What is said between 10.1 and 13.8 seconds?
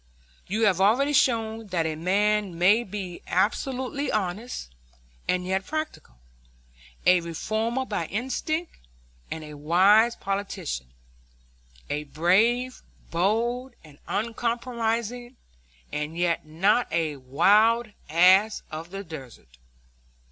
politician; brave, bold,